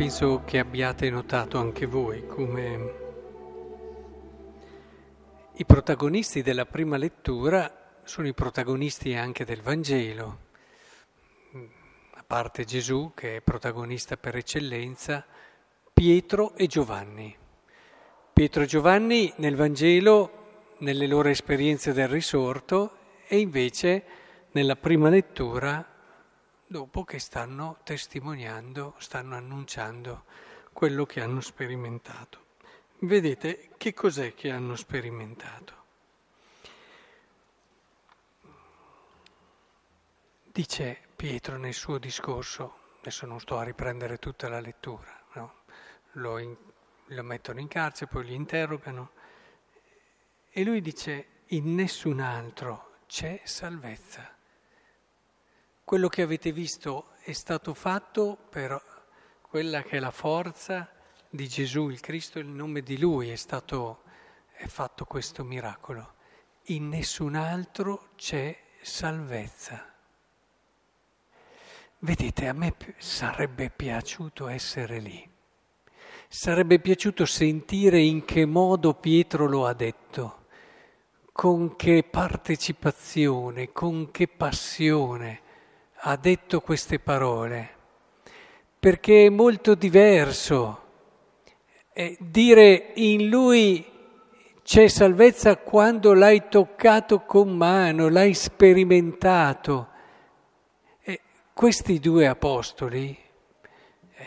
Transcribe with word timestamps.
penso 0.00 0.44
che 0.46 0.58
abbiate 0.58 1.10
notato 1.10 1.58
anche 1.58 1.84
voi 1.84 2.26
come 2.26 2.94
i 5.56 5.66
protagonisti 5.66 6.40
della 6.40 6.64
prima 6.64 6.96
lettura 6.96 7.98
sono 8.04 8.26
i 8.26 8.32
protagonisti 8.32 9.14
anche 9.14 9.44
del 9.44 9.60
Vangelo, 9.60 10.38
a 12.14 12.24
parte 12.26 12.64
Gesù 12.64 13.12
che 13.14 13.36
è 13.36 13.40
protagonista 13.42 14.16
per 14.16 14.36
eccellenza, 14.36 15.22
Pietro 15.92 16.54
e 16.54 16.66
Giovanni. 16.66 17.36
Pietro 18.32 18.62
e 18.62 18.66
Giovanni 18.66 19.30
nel 19.36 19.54
Vangelo, 19.54 20.76
nelle 20.78 21.06
loro 21.06 21.28
esperienze 21.28 21.92
del 21.92 22.08
risorto 22.08 22.96
e 23.28 23.38
invece 23.38 24.04
nella 24.52 24.76
prima 24.76 25.10
lettura 25.10 25.86
dopo 26.70 27.02
che 27.02 27.18
stanno 27.18 27.80
testimoniando, 27.82 28.94
stanno 28.98 29.34
annunciando 29.34 30.22
quello 30.72 31.04
che 31.04 31.20
hanno 31.20 31.40
sperimentato. 31.40 32.46
Vedete 33.00 33.70
che 33.76 33.92
cos'è 33.92 34.34
che 34.34 34.52
hanno 34.52 34.76
sperimentato? 34.76 35.74
Dice 40.44 41.08
Pietro 41.16 41.56
nel 41.56 41.74
suo 41.74 41.98
discorso, 41.98 42.92
adesso 43.00 43.26
non 43.26 43.40
sto 43.40 43.58
a 43.58 43.64
riprendere 43.64 44.18
tutta 44.18 44.48
la 44.48 44.60
lettura, 44.60 45.20
no? 45.32 45.62
lo, 46.12 46.38
in, 46.38 46.56
lo 47.06 47.22
mettono 47.24 47.58
in 47.58 47.66
carcere, 47.66 48.08
poi 48.12 48.26
li 48.26 48.34
interrogano 48.34 49.10
e 50.48 50.62
lui 50.62 50.80
dice 50.80 51.26
in 51.46 51.74
nessun 51.74 52.20
altro 52.20 52.98
c'è 53.06 53.40
salvezza 53.42 54.38
quello 55.90 56.06
che 56.06 56.22
avete 56.22 56.52
visto 56.52 57.14
è 57.18 57.32
stato 57.32 57.74
fatto 57.74 58.38
per 58.48 58.80
quella 59.40 59.82
che 59.82 59.96
è 59.96 59.98
la 59.98 60.12
forza 60.12 60.88
di 61.28 61.48
Gesù, 61.48 61.88
il 61.88 61.98
Cristo, 61.98 62.38
il 62.38 62.46
nome 62.46 62.82
di 62.82 62.96
Lui 62.96 63.30
è 63.30 63.34
stato 63.34 64.02
è 64.52 64.68
fatto 64.68 65.04
questo 65.04 65.42
miracolo. 65.42 66.14
In 66.66 66.90
nessun 66.90 67.34
altro 67.34 68.10
c'è 68.14 68.56
salvezza. 68.80 69.92
Vedete, 71.98 72.46
a 72.46 72.52
me 72.52 72.76
sarebbe 72.98 73.68
piaciuto 73.70 74.46
essere 74.46 75.00
lì. 75.00 75.28
Sarebbe 76.28 76.78
piaciuto 76.78 77.26
sentire 77.26 77.98
in 77.98 78.24
che 78.24 78.46
modo 78.46 78.94
Pietro 78.94 79.48
lo 79.48 79.66
ha 79.66 79.74
detto, 79.74 80.46
con 81.32 81.74
che 81.74 82.04
partecipazione, 82.04 83.72
con 83.72 84.12
che 84.12 84.28
passione 84.28 85.48
ha 86.02 86.16
detto 86.16 86.60
queste 86.60 86.98
parole, 86.98 87.68
perché 88.78 89.26
è 89.26 89.28
molto 89.28 89.74
diverso 89.74 90.80
eh, 91.92 92.16
dire 92.18 92.92
in 92.94 93.28
lui 93.28 93.84
c'è 94.62 94.88
salvezza 94.88 95.56
quando 95.56 96.14
l'hai 96.14 96.48
toccato 96.48 97.24
con 97.24 97.54
mano, 97.56 98.08
l'hai 98.08 98.34
sperimentato. 98.34 99.88
E 101.02 101.20
questi 101.52 101.98
due 101.98 102.26
apostoli, 102.26 103.18
eh, 104.14 104.24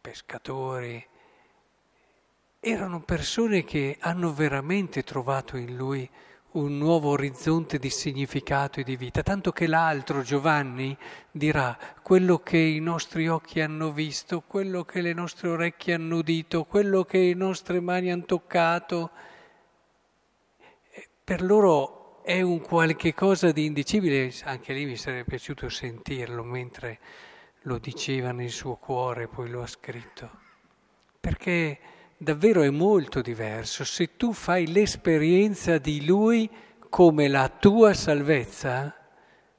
pescatori, 0.00 1.06
erano 2.58 3.02
persone 3.02 3.64
che 3.64 3.98
hanno 4.00 4.32
veramente 4.32 5.04
trovato 5.04 5.56
in 5.56 5.76
lui 5.76 6.08
un 6.52 6.76
nuovo 6.76 7.10
orizzonte 7.10 7.78
di 7.78 7.88
significato 7.88 8.80
e 8.80 8.84
di 8.84 8.96
vita, 8.96 9.22
tanto 9.22 9.52
che 9.52 9.66
l'altro, 9.66 10.22
Giovanni, 10.22 10.96
dirà 11.30 11.78
quello 12.02 12.38
che 12.38 12.58
i 12.58 12.80
nostri 12.80 13.28
occhi 13.28 13.60
hanno 13.60 13.92
visto, 13.92 14.42
quello 14.42 14.84
che 14.84 15.00
le 15.00 15.14
nostre 15.14 15.48
orecchie 15.48 15.94
hanno 15.94 16.16
udito, 16.16 16.64
quello 16.64 17.04
che 17.04 17.18
le 17.18 17.34
nostre 17.34 17.80
mani 17.80 18.10
hanno 18.12 18.24
toccato. 18.24 19.10
Per 21.24 21.42
loro 21.42 22.22
è 22.22 22.40
un 22.42 22.60
qualche 22.60 23.14
cosa 23.14 23.50
di 23.50 23.64
indicibile, 23.64 24.32
anche 24.44 24.72
lì 24.74 24.84
mi 24.84 24.96
sarebbe 24.96 25.24
piaciuto 25.24 25.68
sentirlo 25.68 26.42
mentre 26.42 26.98
lo 27.62 27.78
diceva 27.78 28.32
nel 28.32 28.50
suo 28.50 28.76
cuore, 28.76 29.28
poi 29.28 29.48
lo 29.48 29.62
ha 29.62 29.66
scritto. 29.66 30.30
Perché 31.18 31.78
davvero 32.22 32.62
è 32.62 32.70
molto 32.70 33.20
diverso. 33.20 33.84
Se 33.84 34.16
tu 34.16 34.32
fai 34.32 34.70
l'esperienza 34.72 35.78
di 35.78 36.04
Lui 36.04 36.48
come 36.88 37.26
la 37.28 37.48
tua 37.48 37.94
salvezza, 37.94 38.94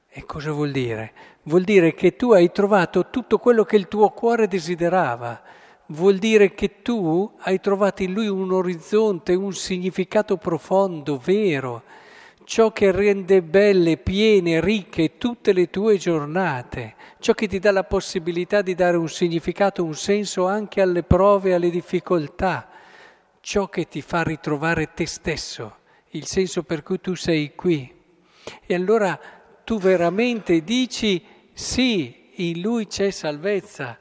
e 0.08 0.24
cosa 0.24 0.52
vuol 0.52 0.70
dire? 0.70 1.12
Vuol 1.42 1.64
dire 1.64 1.92
che 1.92 2.16
tu 2.16 2.32
hai 2.32 2.50
trovato 2.52 3.10
tutto 3.10 3.38
quello 3.38 3.64
che 3.64 3.76
il 3.76 3.88
tuo 3.88 4.10
cuore 4.10 4.48
desiderava. 4.48 5.42
Vuol 5.86 6.16
dire 6.16 6.54
che 6.54 6.80
tu 6.80 7.30
hai 7.40 7.60
trovato 7.60 8.02
in 8.02 8.12
Lui 8.12 8.28
un 8.28 8.50
orizzonte, 8.50 9.34
un 9.34 9.52
significato 9.52 10.36
profondo, 10.36 11.18
vero, 11.18 11.82
ciò 12.44 12.72
che 12.72 12.92
rende 12.92 13.42
belle, 13.42 13.96
piene, 13.96 14.60
ricche 14.60 15.16
tutte 15.18 15.52
le 15.52 15.70
tue 15.70 15.96
giornate, 15.96 16.94
ciò 17.18 17.32
che 17.32 17.48
ti 17.48 17.58
dà 17.58 17.72
la 17.72 17.84
possibilità 17.84 18.62
di 18.62 18.74
dare 18.74 18.96
un 18.96 19.08
significato, 19.08 19.82
un 19.82 19.94
senso 19.94 20.46
anche 20.46 20.80
alle 20.80 21.02
prove, 21.02 21.54
alle 21.54 21.70
difficoltà, 21.70 22.68
ciò 23.40 23.68
che 23.68 23.88
ti 23.88 24.02
fa 24.02 24.22
ritrovare 24.22 24.92
te 24.92 25.06
stesso, 25.06 25.76
il 26.10 26.26
senso 26.26 26.62
per 26.62 26.82
cui 26.82 27.00
tu 27.00 27.14
sei 27.14 27.54
qui. 27.54 27.92
E 28.66 28.74
allora 28.74 29.18
tu 29.64 29.78
veramente 29.78 30.62
dici 30.62 31.24
sì, 31.52 32.30
in 32.36 32.60
lui 32.60 32.86
c'è 32.86 33.10
salvezza. 33.10 33.98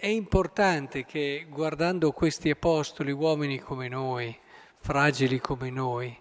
È 0.00 0.06
importante 0.06 1.04
che 1.04 1.46
guardando 1.50 2.12
questi 2.12 2.50
apostoli, 2.50 3.10
uomini 3.10 3.58
come 3.58 3.88
noi, 3.88 4.36
fragili 4.80 5.40
come 5.40 5.70
noi, 5.70 6.16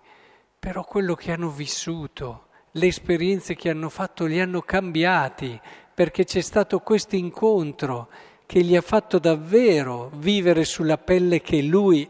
però 0.67 0.83
quello 0.83 1.15
che 1.15 1.31
hanno 1.31 1.49
vissuto, 1.49 2.47
le 2.71 2.87
esperienze 2.87 3.55
che 3.55 3.69
hanno 3.69 3.87
fatto 3.87 4.25
li 4.25 4.41
hanno 4.41 4.59
cambiati, 4.59 5.57
perché 5.93 6.25
c'è 6.25 6.41
stato 6.41 6.79
questo 6.79 7.15
incontro 7.15 8.09
che 8.45 8.61
gli 8.61 8.75
ha 8.75 8.81
fatto 8.81 9.17
davvero 9.17 10.09
vivere 10.15 10.65
sulla 10.65 10.97
pelle 10.97 11.39
che 11.39 11.61
lui 11.61 12.05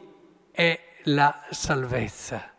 è 0.49 0.79
la 1.03 1.45
salvezza. 1.51 2.51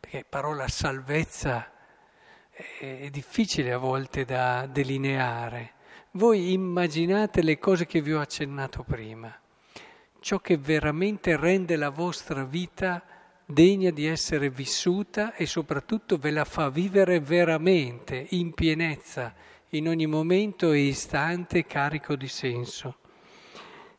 Perché 0.00 0.24
parola 0.28 0.66
salvezza 0.66 1.70
è 2.80 3.08
difficile 3.10 3.72
a 3.72 3.78
volte 3.78 4.24
da 4.24 4.66
delineare. 4.66 5.74
Voi 6.14 6.52
immaginate 6.52 7.42
le 7.42 7.60
cose 7.60 7.86
che 7.86 8.02
vi 8.02 8.12
ho 8.12 8.18
accennato 8.18 8.82
prima, 8.82 9.32
ciò 10.18 10.40
che 10.40 10.56
veramente 10.56 11.36
rende 11.36 11.76
la 11.76 11.90
vostra 11.90 12.42
vita 12.42 13.04
degna 13.50 13.90
di 13.90 14.06
essere 14.06 14.50
vissuta 14.50 15.34
e 15.34 15.46
soprattutto 15.46 16.16
ve 16.16 16.30
la 16.30 16.44
fa 16.44 16.70
vivere 16.70 17.20
veramente, 17.20 18.26
in 18.30 18.52
pienezza, 18.52 19.34
in 19.70 19.88
ogni 19.88 20.06
momento 20.06 20.72
e 20.72 20.80
istante 20.80 21.66
carico 21.66 22.16
di 22.16 22.28
senso. 22.28 22.96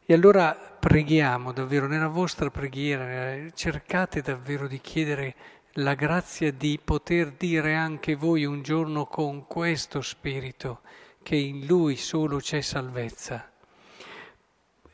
E 0.06 0.14
allora 0.14 0.54
preghiamo 0.54 1.52
davvero 1.52 1.88
nella 1.88 2.08
vostra 2.08 2.50
preghiera, 2.50 3.50
cercate 3.54 4.22
davvero 4.22 4.68
di 4.68 4.82
chiedere 4.82 5.36
la 5.76 5.94
grazia 5.94 6.52
di 6.52 6.80
poter 6.84 7.32
dire 7.32 7.76
anche 7.76 8.16
voi 8.16 8.44
un 8.44 8.62
giorno 8.62 9.06
con 9.06 9.48
questo 9.48 10.02
spirito 10.02 10.82
che 11.24 11.36
in 11.36 11.66
lui 11.66 11.96
solo 11.96 12.40
c'è 12.40 12.62
salvezza. 12.62 13.50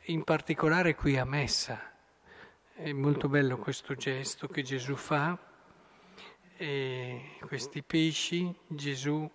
In 0.04 0.22
particolare 0.22 0.94
qui 0.94 1.16
a 1.18 1.24
Messa 1.24 1.88
è 2.80 2.92
molto 2.92 3.28
bello 3.28 3.58
questo 3.58 3.96
gesto 3.96 4.46
che 4.46 4.62
Gesù 4.62 4.94
fa, 4.94 5.36
e 6.56 7.36
questi 7.40 7.82
pesci 7.82 8.54
Gesù 8.68 9.28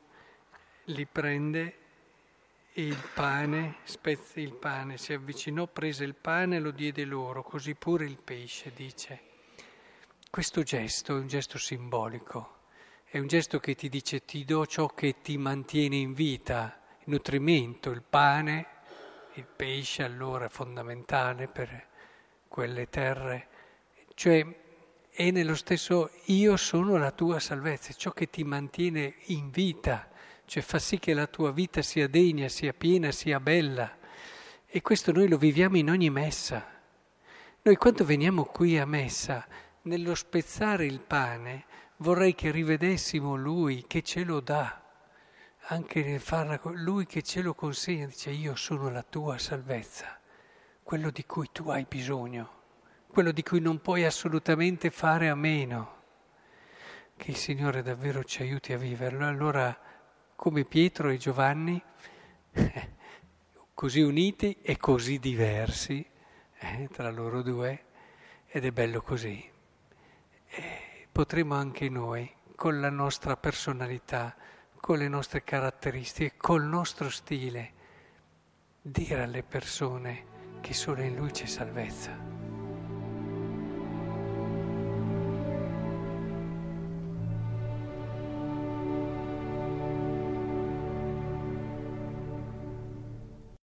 li 0.85 1.05
prende 1.05 1.77
e 2.71 2.85
il 2.85 3.03
pane, 3.13 3.79
spezza 3.83 4.39
il 4.39 4.53
pane, 4.53 4.97
si 4.97 5.11
avvicinò, 5.11 5.67
prese 5.67 6.05
il 6.05 6.15
pane 6.15 6.55
e 6.55 6.59
lo 6.59 6.71
diede 6.71 7.03
loro, 7.03 7.43
così 7.43 7.75
pure 7.75 8.05
il 8.05 8.17
pesce, 8.17 8.71
dice. 8.73 9.21
Questo 10.29 10.63
gesto 10.63 11.17
è 11.17 11.19
un 11.19 11.27
gesto 11.27 11.57
simbolico, 11.57 12.59
è 13.03 13.19
un 13.19 13.27
gesto 13.27 13.59
che 13.59 13.75
ti 13.75 13.89
dice 13.89 14.23
ti 14.23 14.45
do 14.45 14.65
ciò 14.65 14.87
che 14.87 15.19
ti 15.21 15.37
mantiene 15.37 15.97
in 15.97 16.13
vita, 16.13 16.81
il 16.99 17.11
nutrimento, 17.11 17.89
il 17.89 18.03
pane, 18.03 18.67
il 19.33 19.45
pesce 19.45 20.03
allora 20.03 20.45
è 20.45 20.49
fondamentale 20.49 21.49
per 21.49 21.91
quelle 22.53 22.87
terre, 22.87 23.47
cioè 24.13 24.45
è 25.09 25.31
nello 25.31 25.55
stesso 25.55 26.11
io 26.25 26.55
sono 26.55 26.97
la 26.97 27.09
tua 27.09 27.39
salvezza, 27.39 27.93
ciò 27.93 28.11
che 28.11 28.29
ti 28.29 28.43
mantiene 28.43 29.15
in 29.29 29.49
vita, 29.49 30.07
cioè 30.45 30.61
fa 30.61 30.77
sì 30.77 30.99
che 30.99 31.15
la 31.15 31.25
tua 31.25 31.51
vita 31.51 31.81
sia 31.81 32.07
degna, 32.07 32.47
sia 32.49 32.71
piena, 32.71 33.11
sia 33.11 33.39
bella. 33.39 33.97
E 34.67 34.81
questo 34.83 35.11
noi 35.11 35.27
lo 35.29 35.39
viviamo 35.39 35.77
in 35.77 35.89
ogni 35.89 36.11
messa. 36.11 36.63
Noi 37.63 37.75
quando 37.75 38.05
veniamo 38.05 38.43
qui 38.43 38.77
a 38.77 38.85
messa, 38.85 39.47
nello 39.83 40.13
spezzare 40.13 40.85
il 40.85 40.99
pane, 40.99 41.65
vorrei 41.97 42.35
che 42.35 42.51
rivedessimo 42.51 43.35
Lui 43.35 43.85
che 43.87 44.03
ce 44.03 44.23
lo 44.23 44.41
dà. 44.41 44.79
anche 45.67 46.03
nel 46.03 46.19
farla, 46.19 46.59
lui 46.73 47.05
che 47.05 47.21
ce 47.21 47.41
lo 47.41 47.53
consegna, 47.53 48.05
dice 48.05 48.31
io 48.31 48.55
sono 48.55 48.89
la 48.89 49.03
tua 49.03 49.37
salvezza, 49.37 50.19
quello 50.83 51.09
di 51.09 51.25
cui 51.25 51.49
tu 51.51 51.69
hai 51.69 51.85
bisogno, 51.87 52.61
quello 53.07 53.31
di 53.31 53.41
cui 53.41 53.61
non 53.61 53.79
puoi 53.79 54.03
assolutamente 54.03 54.91
fare 54.91 55.29
a 55.29 55.35
meno. 55.35 56.01
Che 57.15 57.31
il 57.31 57.37
Signore 57.37 57.81
davvero 57.81 58.23
ci 58.23 58.41
aiuti 58.41 58.73
a 58.73 58.77
viverlo. 58.77 59.25
Allora, 59.25 59.75
come 60.35 60.65
Pietro 60.65 61.09
e 61.09 61.17
Giovanni, 61.17 61.81
così 63.73 64.01
uniti 64.01 64.57
e 64.61 64.77
così 64.77 65.19
diversi 65.19 66.05
eh, 66.59 66.89
tra 66.91 67.09
loro 67.09 67.41
due, 67.41 67.85
ed 68.47 68.65
è 68.65 68.71
bello 68.71 69.01
così. 69.01 69.51
E 70.47 71.07
potremo 71.11 71.55
anche 71.55 71.87
noi, 71.87 72.29
con 72.55 72.79
la 72.81 72.89
nostra 72.89 73.37
personalità, 73.37 74.35
con 74.79 74.97
le 74.97 75.07
nostre 75.07 75.43
caratteristiche, 75.43 76.35
col 76.35 76.63
nostro 76.63 77.09
stile, 77.09 77.71
dire 78.81 79.23
alle 79.23 79.43
persone 79.43 80.31
che 80.63 80.73
solo 80.73 81.01
in 81.01 81.15
Lui 81.15 81.29
c'è 81.29 81.45
salvezza. 81.45 82.32